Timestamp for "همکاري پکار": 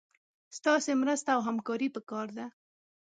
1.47-2.27